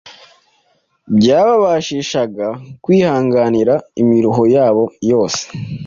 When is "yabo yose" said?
4.55-5.43